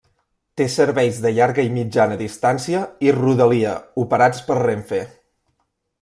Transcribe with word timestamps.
Té 0.59 0.65
serveis 0.75 1.17
de 1.25 1.31
llarga 1.33 1.65
i 1.67 1.69
mitjana 1.73 2.17
distància 2.21 2.81
i 3.09 3.13
rodalia 3.17 3.75
operats 4.05 4.41
per 4.49 4.57
Renfe. 4.61 5.03